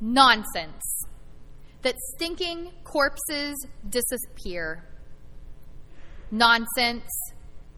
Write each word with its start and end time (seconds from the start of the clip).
Nonsense. 0.00 1.06
That 1.82 1.94
stinking 2.14 2.72
corpses 2.84 3.66
disappear. 3.88 4.84
Nonsense. 6.30 7.08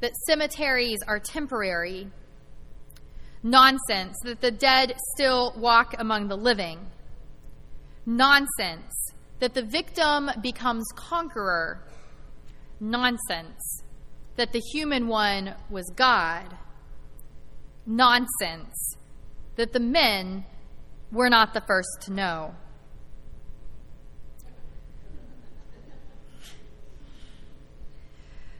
That 0.01 0.12
cemeteries 0.27 0.99
are 1.07 1.21
temporary. 1.21 2.09
Nonsense. 3.43 4.17
That 4.25 4.41
the 4.41 4.51
dead 4.51 4.95
still 5.15 5.54
walk 5.57 5.95
among 5.99 6.29
the 6.29 6.37
living. 6.37 6.79
Nonsense. 8.06 9.12
That 9.38 9.54
the 9.54 9.64
victim 9.64 10.30
becomes 10.40 10.87
conqueror. 10.96 11.80
Nonsense. 12.80 13.82
That 14.37 14.53
the 14.53 14.62
human 14.72 15.06
one 15.06 15.54
was 15.71 15.85
God. 15.94 16.56
Nonsense. 17.87 18.96
That 19.56 19.73
the 19.73 19.80
men 19.80 20.45
were 21.11 21.30
not 21.30 21.55
the 21.55 21.61
first 21.62 22.02
to 22.02 22.12
know. 22.12 22.55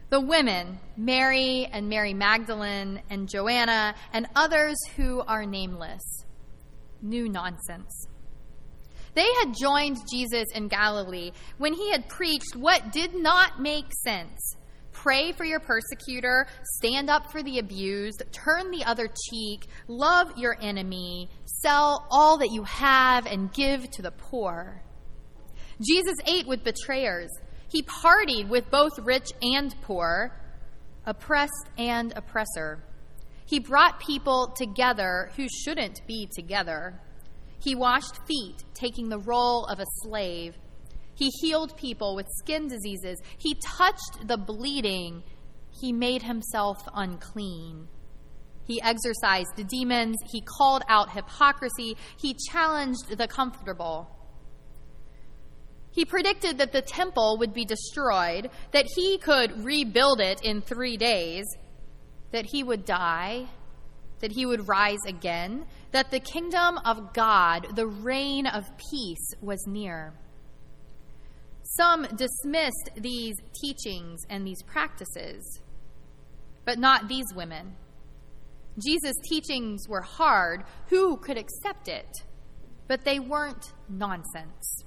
The 0.09 0.19
women, 0.19 0.79
Mary 0.97 1.67
and 1.71 1.87
Mary 1.87 2.15
Magdalene 2.15 3.01
and 3.11 3.29
Joanna 3.29 3.93
and 4.11 4.27
others 4.35 4.75
who 4.95 5.21
are 5.21 5.45
nameless, 5.45 6.01
knew 7.01 7.29
nonsense. 7.29 8.07
They 9.13 9.27
had 9.39 9.53
joined 9.59 9.97
Jesus 10.11 10.47
in 10.55 10.67
Galilee 10.67 11.31
when 11.59 11.73
he 11.73 11.91
had 11.91 12.09
preached 12.09 12.55
what 12.55 12.91
did 12.91 13.13
not 13.13 13.61
make 13.61 13.85
sense. 14.03 14.55
Pray 15.01 15.31
for 15.31 15.45
your 15.45 15.61
persecutor, 15.61 16.45
stand 16.75 17.09
up 17.09 17.31
for 17.31 17.41
the 17.41 17.59
abused, 17.59 18.21
turn 18.33 18.69
the 18.69 18.83
other 18.83 19.07
cheek, 19.29 19.65
love 19.87 20.37
your 20.37 20.57
enemy, 20.61 21.29
sell 21.45 22.05
all 22.11 22.37
that 22.37 22.51
you 22.51 22.63
have, 22.63 23.25
and 23.25 23.53
give 23.53 23.89
to 23.91 24.01
the 24.01 24.11
poor. 24.11 24.81
Jesus 25.79 26.15
ate 26.27 26.45
with 26.47 26.65
betrayers. 26.65 27.29
He 27.69 27.81
partied 27.83 28.49
with 28.49 28.69
both 28.69 28.91
rich 28.99 29.31
and 29.41 29.73
poor, 29.83 30.37
oppressed 31.05 31.69
and 31.77 32.11
oppressor. 32.17 32.83
He 33.45 33.59
brought 33.59 34.01
people 34.01 34.53
together 34.57 35.31
who 35.37 35.47
shouldn't 35.63 36.05
be 36.07 36.27
together. 36.35 36.99
He 37.63 37.73
washed 37.73 38.19
feet, 38.27 38.65
taking 38.73 39.07
the 39.07 39.19
role 39.19 39.65
of 39.65 39.79
a 39.79 39.85
slave. 40.03 40.57
He 41.19 41.29
healed 41.41 41.75
people 41.75 42.15
with 42.15 42.27
skin 42.39 42.69
diseases. 42.69 43.21
He 43.37 43.59
touched 43.77 44.25
the 44.25 44.37
bleeding. 44.37 45.21
He 45.81 45.91
made 45.91 46.23
himself 46.23 46.77
unclean. 46.95 47.89
He 48.63 48.81
exorcised 48.81 49.67
demons. 49.67 50.15
He 50.31 50.39
called 50.39 50.83
out 50.87 51.11
hypocrisy. 51.11 51.97
He 52.17 52.37
challenged 52.49 53.17
the 53.17 53.27
comfortable. 53.27 54.09
He 55.91 56.05
predicted 56.05 56.59
that 56.59 56.71
the 56.71 56.81
temple 56.83 57.37
would 57.39 57.53
be 57.53 57.65
destroyed, 57.65 58.49
that 58.71 58.85
he 58.95 59.17
could 59.17 59.65
rebuild 59.65 60.21
it 60.21 60.39
in 60.41 60.61
three 60.61 60.95
days, 60.95 61.45
that 62.31 62.45
he 62.45 62.63
would 62.63 62.85
die, 62.85 63.47
that 64.19 64.31
he 64.31 64.45
would 64.45 64.69
rise 64.69 65.03
again, 65.05 65.65
that 65.91 66.11
the 66.11 66.19
kingdom 66.21 66.79
of 66.85 67.13
God, 67.13 67.67
the 67.75 67.87
reign 67.87 68.45
of 68.45 68.69
peace, 68.77 69.33
was 69.41 69.65
near. 69.67 70.13
Some 71.77 72.07
dismissed 72.15 72.89
these 72.97 73.35
teachings 73.61 74.21
and 74.29 74.45
these 74.45 74.63
practices, 74.63 75.61
but 76.65 76.79
not 76.79 77.07
these 77.07 77.27
women. 77.35 77.75
Jesus' 78.83 79.15
teachings 79.29 79.87
were 79.87 80.01
hard. 80.01 80.63
Who 80.87 81.17
could 81.17 81.37
accept 81.37 81.87
it? 81.87 82.07
But 82.87 83.05
they 83.05 83.19
weren't 83.19 83.73
nonsense. 83.87 84.83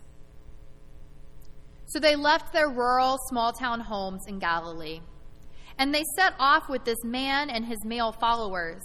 So 1.86 2.00
they 2.00 2.16
left 2.16 2.52
their 2.52 2.68
rural, 2.68 3.18
small 3.28 3.52
town 3.52 3.80
homes 3.80 4.22
in 4.26 4.38
Galilee. 4.38 5.00
And 5.78 5.94
they 5.94 6.04
set 6.16 6.34
off 6.38 6.68
with 6.68 6.84
this 6.84 7.04
man 7.04 7.48
and 7.48 7.64
his 7.64 7.84
male 7.84 8.12
followers. 8.12 8.82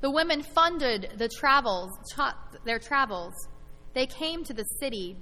The 0.00 0.10
women 0.10 0.42
funded 0.42 1.10
the 1.16 1.28
travels, 1.28 1.90
their 2.64 2.78
travels. 2.78 3.34
They 3.94 4.06
came 4.06 4.42
to 4.44 4.54
the 4.54 4.64
city. 4.80 5.16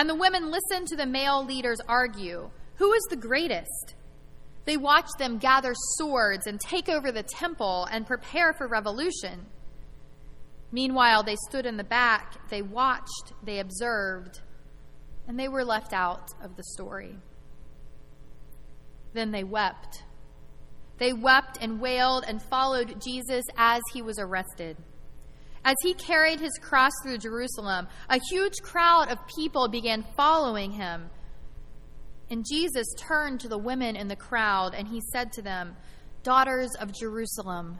And 0.00 0.08
the 0.08 0.14
women 0.14 0.50
listened 0.50 0.88
to 0.88 0.96
the 0.96 1.04
male 1.04 1.44
leaders 1.44 1.78
argue 1.86 2.48
who 2.76 2.94
is 2.94 3.02
the 3.10 3.16
greatest? 3.16 3.96
They 4.64 4.78
watched 4.78 5.18
them 5.18 5.36
gather 5.36 5.74
swords 5.98 6.46
and 6.46 6.58
take 6.58 6.88
over 6.88 7.12
the 7.12 7.22
temple 7.22 7.86
and 7.92 8.06
prepare 8.06 8.54
for 8.54 8.66
revolution. 8.66 9.44
Meanwhile, 10.72 11.24
they 11.24 11.36
stood 11.50 11.66
in 11.66 11.76
the 11.76 11.84
back, 11.84 12.48
they 12.48 12.62
watched, 12.62 13.34
they 13.44 13.58
observed, 13.58 14.40
and 15.28 15.38
they 15.38 15.48
were 15.48 15.66
left 15.66 15.92
out 15.92 16.30
of 16.42 16.56
the 16.56 16.64
story. 16.64 17.18
Then 19.12 19.32
they 19.32 19.44
wept. 19.44 20.02
They 20.96 21.12
wept 21.12 21.58
and 21.60 21.78
wailed 21.78 22.24
and 22.26 22.40
followed 22.40 23.02
Jesus 23.02 23.44
as 23.54 23.82
he 23.92 24.00
was 24.00 24.18
arrested. 24.18 24.78
As 25.64 25.76
he 25.82 25.94
carried 25.94 26.40
his 26.40 26.58
cross 26.62 26.92
through 27.02 27.18
Jerusalem, 27.18 27.88
a 28.08 28.20
huge 28.30 28.62
crowd 28.62 29.10
of 29.10 29.18
people 29.26 29.68
began 29.68 30.04
following 30.16 30.72
him. 30.72 31.10
And 32.30 32.46
Jesus 32.48 32.86
turned 32.96 33.40
to 33.40 33.48
the 33.48 33.58
women 33.58 33.96
in 33.96 34.08
the 34.08 34.16
crowd 34.16 34.74
and 34.74 34.88
he 34.88 35.00
said 35.12 35.32
to 35.32 35.42
them, 35.42 35.76
Daughters 36.22 36.70
of 36.80 36.92
Jerusalem, 36.92 37.78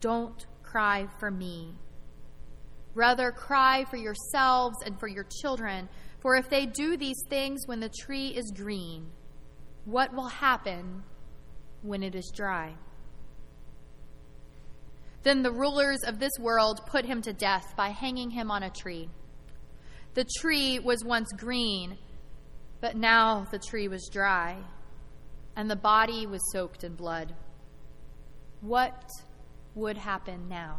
don't 0.00 0.46
cry 0.62 1.08
for 1.18 1.30
me. 1.30 1.74
Rather, 2.94 3.32
cry 3.32 3.84
for 3.90 3.96
yourselves 3.96 4.76
and 4.84 4.98
for 5.00 5.08
your 5.08 5.26
children 5.40 5.88
for 6.24 6.36
if 6.36 6.48
they 6.48 6.64
do 6.64 6.96
these 6.96 7.22
things 7.28 7.66
when 7.66 7.80
the 7.80 7.90
tree 7.90 8.28
is 8.28 8.50
green, 8.50 9.10
what 9.84 10.14
will 10.14 10.28
happen 10.28 11.02
when 11.82 12.02
it 12.02 12.14
is 12.14 12.32
dry? 12.34 12.74
Then 15.24 15.42
the 15.42 15.50
rulers 15.50 16.00
of 16.06 16.18
this 16.18 16.32
world 16.38 16.82
put 16.86 17.06
him 17.06 17.22
to 17.22 17.32
death 17.32 17.74
by 17.76 17.88
hanging 17.88 18.30
him 18.30 18.50
on 18.50 18.62
a 18.62 18.70
tree. 18.70 19.08
The 20.12 20.26
tree 20.38 20.78
was 20.78 21.02
once 21.02 21.32
green, 21.32 21.98
but 22.80 22.94
now 22.94 23.46
the 23.50 23.58
tree 23.58 23.88
was 23.88 24.08
dry, 24.12 24.58
and 25.56 25.70
the 25.70 25.76
body 25.76 26.26
was 26.26 26.52
soaked 26.52 26.84
in 26.84 26.94
blood. 26.94 27.34
What 28.60 29.02
would 29.74 29.96
happen 29.96 30.46
now? 30.48 30.78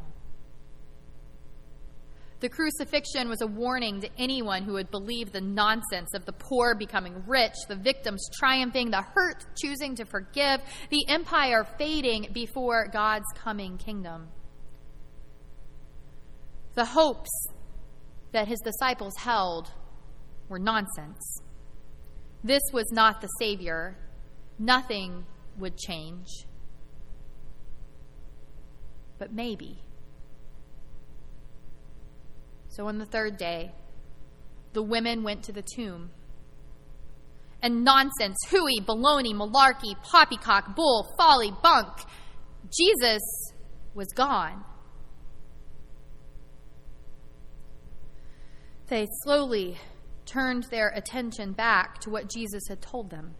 The 2.41 2.49
crucifixion 2.49 3.29
was 3.29 3.41
a 3.41 3.47
warning 3.47 4.01
to 4.01 4.09
anyone 4.17 4.63
who 4.63 4.73
would 4.73 4.91
believe 4.91 5.31
the 5.31 5.41
nonsense 5.41 6.13
of 6.13 6.25
the 6.25 6.33
poor 6.33 6.75
becoming 6.75 7.23
rich, 7.25 7.53
the 7.69 7.77
victims 7.77 8.29
triumphing, 8.37 8.91
the 8.91 9.01
hurt 9.01 9.45
choosing 9.61 9.95
to 9.95 10.05
forgive, 10.05 10.61
the 10.89 11.05
empire 11.07 11.65
fading 11.77 12.27
before 12.33 12.87
God's 12.91 13.25
coming 13.35 13.77
kingdom. 13.77 14.27
The 16.75 16.85
hopes 16.85 17.29
that 18.33 18.49
his 18.49 18.59
disciples 18.59 19.13
held 19.17 19.71
were 20.49 20.59
nonsense. 20.59 21.41
This 22.43 22.61
was 22.73 22.91
not 22.91 23.21
the 23.21 23.29
Savior. 23.39 23.97
Nothing 24.59 25.25
would 25.57 25.77
change. 25.77 26.27
But 29.17 29.31
maybe. 29.31 29.81
So 32.75 32.87
on 32.87 32.97
the 32.97 33.05
third 33.05 33.37
day, 33.37 33.71
the 34.73 34.83
women 34.83 35.23
went 35.23 35.43
to 35.43 35.53
the 35.53 35.63
tomb. 35.75 36.09
And 37.61 37.85
nonsense, 37.85 38.37
hooey, 38.49 38.81
baloney, 38.85 39.33
malarkey, 39.33 39.95
poppycock, 40.03 40.75
bull, 40.75 41.07
folly, 41.17 41.53
bunk. 41.63 41.87
Jesus 42.77 43.21
was 43.93 44.07
gone. 44.13 44.65
They 48.87 49.07
slowly 49.23 49.77
turned 50.25 50.65
their 50.69 50.89
attention 50.89 51.53
back 51.53 51.99
to 52.01 52.09
what 52.09 52.29
Jesus 52.29 52.63
had 52.67 52.81
told 52.81 53.09
them. 53.09 53.35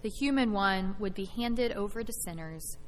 The 0.00 0.08
human 0.08 0.52
one 0.52 0.96
would 0.98 1.14
be 1.14 1.26
handed 1.26 1.72
over 1.72 2.02
to 2.02 2.12
sinners, 2.24 2.78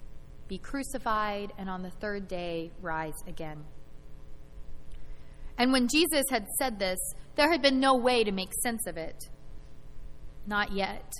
be 0.48 0.56
crucified, 0.56 1.52
and 1.58 1.68
on 1.68 1.82
the 1.82 1.90
third 1.90 2.26
day 2.26 2.72
rise 2.80 3.22
again. 3.26 3.64
And 5.58 5.72
when 5.72 5.88
Jesus 5.88 6.24
had 6.30 6.46
said 6.56 6.78
this, 6.78 6.98
there 7.34 7.50
had 7.50 7.60
been 7.60 7.80
no 7.80 7.96
way 7.96 8.22
to 8.22 8.32
make 8.32 8.52
sense 8.62 8.86
of 8.86 8.96
it. 8.96 9.28
Not 10.46 10.72
yet. 10.72 11.12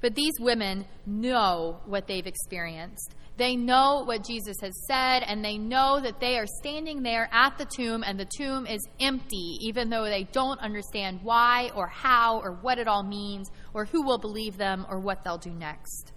But 0.00 0.14
these 0.14 0.34
women 0.38 0.84
know 1.06 1.80
what 1.86 2.06
they've 2.06 2.26
experienced. 2.26 3.14
They 3.36 3.56
know 3.56 4.04
what 4.04 4.24
Jesus 4.24 4.56
has 4.60 4.74
said, 4.86 5.22
and 5.22 5.44
they 5.44 5.58
know 5.58 6.00
that 6.00 6.20
they 6.20 6.38
are 6.38 6.46
standing 6.60 7.02
there 7.02 7.28
at 7.32 7.56
the 7.56 7.64
tomb, 7.64 8.04
and 8.04 8.18
the 8.18 8.28
tomb 8.36 8.66
is 8.66 8.86
empty, 9.00 9.58
even 9.60 9.90
though 9.90 10.04
they 10.04 10.24
don't 10.24 10.60
understand 10.60 11.20
why 11.22 11.70
or 11.74 11.86
how 11.86 12.40
or 12.40 12.52
what 12.60 12.78
it 12.78 12.88
all 12.88 13.04
means, 13.04 13.48
or 13.74 13.84
who 13.84 14.02
will 14.02 14.18
believe 14.18 14.56
them, 14.56 14.86
or 14.90 14.98
what 14.98 15.24
they'll 15.24 15.38
do 15.38 15.50
next. 15.50 16.12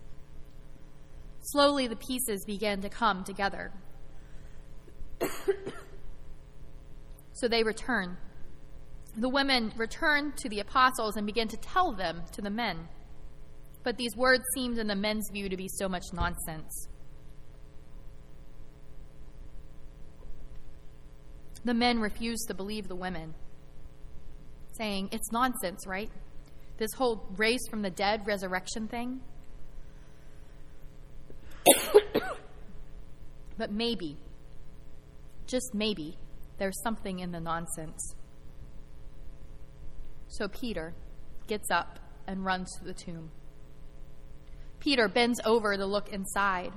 Slowly, 1.42 1.88
the 1.88 1.96
pieces 1.96 2.44
begin 2.46 2.82
to 2.82 2.90
come 2.90 3.24
together. 3.24 3.72
So 7.42 7.48
they 7.48 7.64
return. 7.64 8.18
The 9.18 9.28
women 9.28 9.74
return 9.76 10.34
to 10.38 10.48
the 10.48 10.60
apostles 10.60 11.18
and 11.18 11.26
begin 11.26 11.48
to 11.48 11.58
tell 11.58 11.92
them 11.92 12.22
to 12.34 12.42
the 12.42 12.52
men. 12.52 12.88
But 13.84 13.98
these 13.98 14.16
words 14.16 14.44
seemed, 14.54 14.78
in 14.78 14.86
the 14.86 14.96
men's 14.96 15.28
view, 15.34 15.50
to 15.50 15.58
be 15.58 15.68
so 15.68 15.90
much 15.90 16.04
nonsense. 16.14 16.88
The 21.66 21.74
men 21.74 21.98
refused 22.00 22.48
to 22.48 22.54
believe 22.54 22.88
the 22.88 22.96
women, 22.96 23.34
saying, 24.78 25.10
It's 25.12 25.32
nonsense, 25.32 25.88
right? 25.88 26.12
This 26.78 26.92
whole 26.96 27.26
raised 27.38 27.72
from 27.72 27.82
the 27.82 27.90
dead 27.90 28.28
resurrection 28.28 28.88
thing. 28.88 29.22
but 33.58 33.72
maybe, 33.72 34.18
just 35.48 35.74
maybe, 35.74 36.18
there's 36.62 36.80
something 36.84 37.18
in 37.18 37.32
the 37.32 37.40
nonsense. 37.40 38.14
So 40.28 40.48
Peter 40.48 40.94
gets 41.48 41.72
up 41.72 41.98
and 42.28 42.46
runs 42.46 42.72
to 42.78 42.86
the 42.86 42.94
tomb. 42.94 43.32
Peter 44.80 45.08
bends 45.08 45.42
over 45.44 45.76
to 45.76 45.86
look 45.88 46.14
inside. 46.14 46.72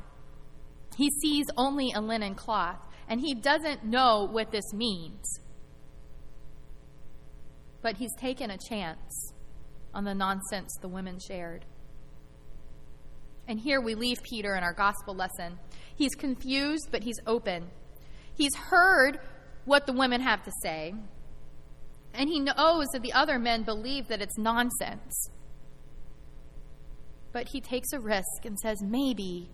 He 0.96 1.10
sees 1.20 1.44
only 1.58 1.92
a 1.92 2.00
linen 2.00 2.34
cloth, 2.34 2.78
and 3.10 3.20
he 3.20 3.34
doesn't 3.34 3.84
know 3.84 4.26
what 4.26 4.52
this 4.52 4.72
means. 4.72 5.22
But 7.82 7.98
he's 7.98 8.14
taken 8.18 8.50
a 8.50 8.56
chance 8.70 9.34
on 9.92 10.04
the 10.04 10.14
nonsense 10.14 10.74
the 10.80 10.88
women 10.88 11.18
shared. 11.18 11.66
And 13.46 13.60
here 13.60 13.82
we 13.82 13.94
leave 13.94 14.22
Peter 14.22 14.56
in 14.56 14.64
our 14.64 14.72
gospel 14.72 15.14
lesson. 15.14 15.58
He's 15.94 16.14
confused, 16.14 16.88
but 16.90 17.02
he's 17.02 17.20
open. 17.26 17.66
He's 18.34 18.54
heard 18.54 19.20
what 19.64 19.86
the 19.86 19.92
women 19.92 20.20
have 20.20 20.42
to 20.44 20.52
say, 20.62 20.94
and 22.14 22.28
he 22.28 22.38
knows 22.40 22.86
that 22.92 23.02
the 23.02 23.12
other 23.12 23.38
men 23.38 23.64
believe 23.64 24.08
that 24.08 24.22
it's 24.22 24.38
nonsense. 24.38 25.30
But 27.32 27.48
he 27.48 27.60
takes 27.60 27.92
a 27.92 27.98
risk 27.98 28.44
and 28.44 28.58
says, 28.58 28.80
maybe, 28.80 29.50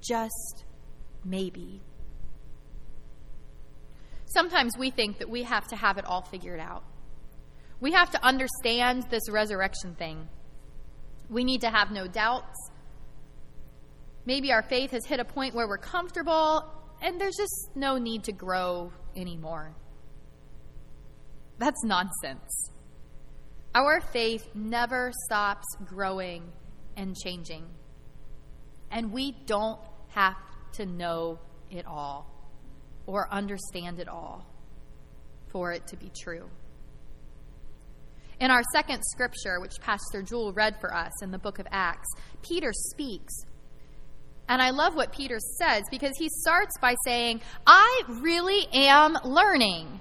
just 0.00 0.64
maybe. 1.24 1.80
Sometimes 4.26 4.76
we 4.76 4.90
think 4.90 5.18
that 5.18 5.30
we 5.30 5.44
have 5.44 5.68
to 5.68 5.76
have 5.76 5.96
it 5.96 6.04
all 6.04 6.22
figured 6.22 6.58
out. 6.58 6.82
We 7.80 7.92
have 7.92 8.10
to 8.10 8.24
understand 8.24 9.04
this 9.10 9.30
resurrection 9.30 9.94
thing. 9.94 10.28
We 11.30 11.44
need 11.44 11.60
to 11.60 11.70
have 11.70 11.92
no 11.92 12.08
doubts. 12.08 12.70
Maybe 14.26 14.52
our 14.52 14.62
faith 14.62 14.90
has 14.90 15.06
hit 15.06 15.20
a 15.20 15.24
point 15.24 15.54
where 15.54 15.68
we're 15.68 15.78
comfortable 15.78 16.64
and 17.00 17.20
there's 17.20 17.36
just 17.36 17.70
no 17.76 17.98
need 17.98 18.24
to 18.24 18.32
grow 18.32 18.92
anymore. 19.16 19.74
That's 21.58 21.82
nonsense. 21.84 22.70
Our 23.74 24.00
faith 24.00 24.48
never 24.54 25.12
stops 25.26 25.66
growing 25.84 26.52
and 26.96 27.16
changing. 27.16 27.64
And 28.90 29.12
we 29.12 29.32
don't 29.46 29.80
have 30.08 30.36
to 30.74 30.86
know 30.86 31.38
it 31.70 31.86
all 31.86 32.30
or 33.06 33.28
understand 33.32 33.98
it 33.98 34.08
all 34.08 34.46
for 35.48 35.72
it 35.72 35.86
to 35.88 35.96
be 35.96 36.10
true. 36.22 36.48
In 38.40 38.50
our 38.50 38.62
second 38.72 39.02
scripture, 39.04 39.60
which 39.60 39.72
Pastor 39.80 40.22
Jewel 40.22 40.52
read 40.52 40.76
for 40.80 40.94
us 40.94 41.22
in 41.22 41.30
the 41.30 41.38
book 41.38 41.58
of 41.58 41.66
Acts, 41.70 42.08
Peter 42.42 42.72
speaks. 42.72 43.32
And 44.48 44.60
I 44.60 44.70
love 44.70 44.94
what 44.94 45.12
Peter 45.12 45.38
says 45.58 45.84
because 45.90 46.12
he 46.18 46.28
starts 46.28 46.76
by 46.80 46.94
saying, 47.04 47.40
I 47.66 48.02
really 48.08 48.66
am 48.72 49.16
learning. 49.24 50.00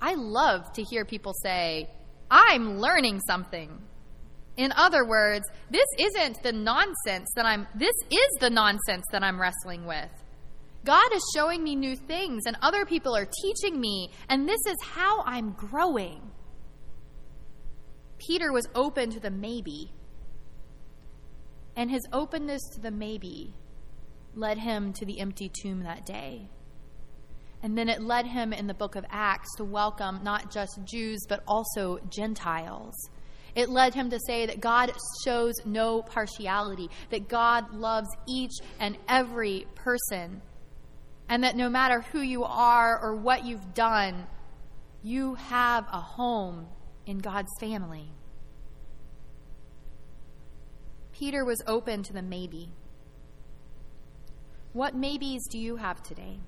I 0.00 0.14
love 0.14 0.72
to 0.74 0.82
hear 0.82 1.04
people 1.04 1.32
say, 1.42 1.88
I'm 2.30 2.78
learning 2.78 3.20
something. 3.26 3.70
In 4.56 4.72
other 4.72 5.04
words, 5.04 5.44
this 5.70 5.86
isn't 5.98 6.42
the 6.42 6.52
nonsense 6.52 7.28
that 7.36 7.46
I'm, 7.46 7.66
this 7.74 7.94
is 8.10 8.28
the 8.40 8.50
nonsense 8.50 9.04
that 9.12 9.22
I'm 9.22 9.40
wrestling 9.40 9.86
with. 9.86 10.10
God 10.84 11.12
is 11.14 11.22
showing 11.34 11.64
me 11.64 11.74
new 11.74 11.96
things, 11.96 12.42
and 12.46 12.56
other 12.60 12.84
people 12.84 13.16
are 13.16 13.26
teaching 13.42 13.80
me, 13.80 14.10
and 14.28 14.46
this 14.46 14.60
is 14.66 14.76
how 14.82 15.22
I'm 15.22 15.52
growing. 15.52 16.20
Peter 18.18 18.52
was 18.52 18.68
open 18.74 19.10
to 19.10 19.20
the 19.20 19.30
maybe, 19.30 19.90
and 21.76 21.90
his 21.90 22.06
openness 22.12 22.62
to 22.74 22.80
the 22.80 22.90
maybe 22.90 23.54
led 24.34 24.58
him 24.58 24.92
to 24.94 25.04
the 25.04 25.20
empty 25.20 25.50
tomb 25.62 25.82
that 25.82 26.06
day. 26.06 26.48
And 27.62 27.78
then 27.78 27.88
it 27.88 28.02
led 28.02 28.26
him 28.26 28.52
in 28.52 28.66
the 28.66 28.74
book 28.74 28.94
of 28.94 29.06
Acts 29.08 29.54
to 29.56 29.64
welcome 29.64 30.20
not 30.22 30.50
just 30.50 30.84
Jews, 30.84 31.20
but 31.28 31.42
also 31.46 31.98
Gentiles. 32.10 32.94
It 33.54 33.68
led 33.68 33.94
him 33.94 34.10
to 34.10 34.18
say 34.26 34.46
that 34.46 34.60
God 34.60 34.92
shows 35.24 35.54
no 35.64 36.02
partiality, 36.02 36.90
that 37.10 37.28
God 37.28 37.72
loves 37.72 38.08
each 38.28 38.52
and 38.80 38.98
every 39.08 39.66
person, 39.76 40.42
and 41.28 41.44
that 41.44 41.56
no 41.56 41.70
matter 41.70 42.00
who 42.00 42.20
you 42.20 42.44
are 42.44 43.00
or 43.00 43.14
what 43.14 43.46
you've 43.46 43.74
done, 43.74 44.26
you 45.02 45.34
have 45.34 45.86
a 45.92 46.00
home 46.00 46.66
in 47.06 47.18
God's 47.18 47.50
family. 47.60 48.10
Peter 51.14 51.44
was 51.44 51.62
open 51.68 52.02
to 52.02 52.12
the 52.12 52.22
maybe. 52.22 52.72
What 54.72 54.96
maybes 54.96 55.46
do 55.48 55.58
you 55.58 55.76
have 55.76 56.02
today? 56.02 56.40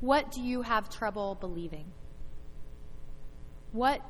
What 0.00 0.30
do 0.30 0.42
you 0.42 0.60
have 0.60 0.90
trouble 0.90 1.34
believing? 1.40 1.90
What 3.72 4.02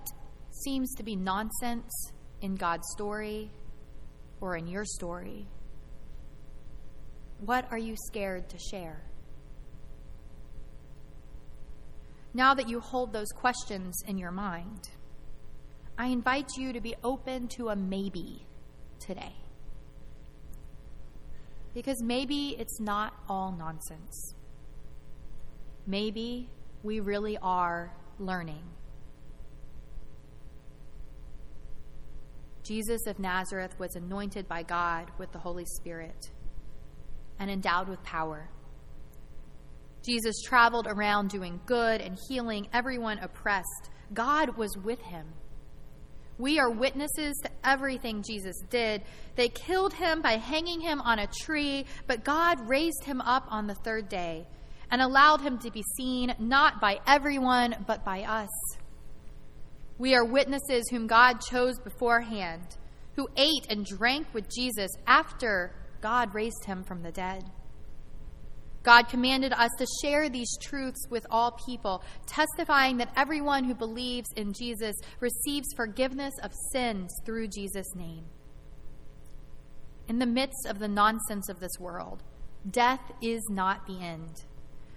seems 0.50 0.92
to 0.96 1.04
be 1.04 1.14
nonsense 1.14 2.12
in 2.40 2.56
God's 2.56 2.88
story 2.90 3.52
or 4.40 4.56
in 4.56 4.66
your 4.66 4.84
story? 4.84 5.46
What 7.38 7.70
are 7.70 7.78
you 7.78 7.94
scared 8.08 8.48
to 8.48 8.58
share? 8.58 9.00
Now 12.34 12.52
that 12.54 12.68
you 12.68 12.80
hold 12.80 13.12
those 13.12 13.30
questions 13.30 13.94
in 14.08 14.18
your 14.18 14.32
mind, 14.32 14.88
I 15.96 16.08
invite 16.08 16.48
you 16.56 16.72
to 16.72 16.80
be 16.80 16.96
open 17.04 17.46
to 17.56 17.68
a 17.68 17.76
maybe 17.76 18.44
today. 19.06 19.34
Because 21.74 22.02
maybe 22.02 22.56
it's 22.58 22.80
not 22.80 23.14
all 23.28 23.52
nonsense. 23.52 24.34
Maybe 25.86 26.48
we 26.82 27.00
really 27.00 27.36
are 27.38 27.92
learning. 28.18 28.62
Jesus 32.62 33.06
of 33.06 33.18
Nazareth 33.18 33.78
was 33.78 33.94
anointed 33.94 34.48
by 34.48 34.62
God 34.62 35.10
with 35.18 35.32
the 35.32 35.38
Holy 35.38 35.66
Spirit 35.66 36.30
and 37.38 37.50
endowed 37.50 37.88
with 37.88 38.02
power. 38.02 38.48
Jesus 40.04 40.36
traveled 40.42 40.86
around 40.86 41.28
doing 41.28 41.60
good 41.66 42.00
and 42.00 42.18
healing 42.28 42.68
everyone 42.72 43.18
oppressed. 43.18 43.90
God 44.12 44.56
was 44.56 44.76
with 44.78 45.00
him. 45.00 45.26
We 46.38 46.58
are 46.58 46.70
witnesses 46.70 47.36
to 47.44 47.50
everything 47.62 48.22
Jesus 48.22 48.56
did. 48.68 49.02
They 49.36 49.48
killed 49.48 49.94
him 49.94 50.20
by 50.20 50.32
hanging 50.32 50.80
him 50.80 51.00
on 51.00 51.20
a 51.20 51.28
tree, 51.28 51.86
but 52.06 52.24
God 52.24 52.68
raised 52.68 53.04
him 53.04 53.20
up 53.20 53.46
on 53.50 53.66
the 53.66 53.74
third 53.74 54.08
day 54.08 54.46
and 54.90 55.00
allowed 55.00 55.40
him 55.40 55.58
to 55.58 55.70
be 55.70 55.84
seen 55.96 56.34
not 56.38 56.80
by 56.80 57.00
everyone, 57.06 57.84
but 57.86 58.04
by 58.04 58.22
us. 58.22 58.48
We 59.96 60.14
are 60.14 60.24
witnesses 60.24 60.88
whom 60.90 61.06
God 61.06 61.40
chose 61.40 61.78
beforehand, 61.78 62.76
who 63.14 63.28
ate 63.36 63.66
and 63.70 63.86
drank 63.86 64.26
with 64.34 64.52
Jesus 64.52 64.90
after 65.06 65.72
God 66.00 66.34
raised 66.34 66.64
him 66.64 66.82
from 66.82 67.02
the 67.02 67.12
dead. 67.12 67.44
God 68.84 69.08
commanded 69.08 69.52
us 69.52 69.70
to 69.78 69.86
share 70.00 70.28
these 70.28 70.56
truths 70.62 71.08
with 71.10 71.26
all 71.30 71.58
people, 71.66 72.04
testifying 72.26 72.98
that 72.98 73.12
everyone 73.16 73.64
who 73.64 73.74
believes 73.74 74.28
in 74.36 74.52
Jesus 74.52 74.94
receives 75.18 75.66
forgiveness 75.74 76.34
of 76.44 76.52
sins 76.70 77.12
through 77.26 77.48
Jesus' 77.48 77.96
name. 77.96 78.24
In 80.06 80.20
the 80.20 80.26
midst 80.26 80.66
of 80.68 80.78
the 80.78 80.86
nonsense 80.86 81.48
of 81.48 81.58
this 81.58 81.80
world, 81.80 82.22
death 82.70 83.00
is 83.20 83.42
not 83.50 83.86
the 83.88 84.00
end. 84.00 84.44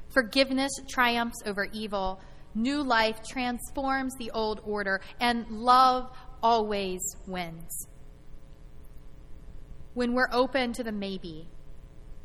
Forgiveness 0.09 0.71
triumphs 0.87 1.41
over 1.45 1.65
evil 1.73 2.19
New 2.57 2.81
life 2.81 3.21
transforms 3.21 4.15
the 4.17 4.31
old 4.31 4.61
order, 4.63 4.99
and 5.19 5.45
love 5.51 6.09
always 6.41 7.01
wins. 7.27 7.87
When 9.93 10.13
we're 10.13 10.29
open 10.31 10.73
to 10.73 10.83
the 10.83 10.91
maybe, 10.91 11.47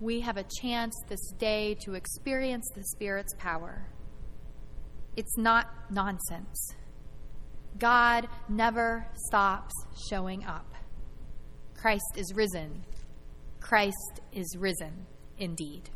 we 0.03 0.19
have 0.19 0.37
a 0.37 0.45
chance 0.61 1.01
this 1.09 1.31
day 1.39 1.77
to 1.85 1.95
experience 1.95 2.69
the 2.75 2.83
Spirit's 2.83 3.33
power. 3.39 3.87
It's 5.17 5.39
not 5.39 5.69
nonsense. 5.93 6.75
God 7.79 8.27
never 8.49 9.07
stops 9.29 9.73
showing 10.11 10.45
up. 10.45 10.75
Christ 11.77 12.17
is 12.17 12.35
risen. 12.35 12.85
Christ 13.61 14.21
is 14.33 14.57
risen 14.59 15.07
indeed. 15.39 15.89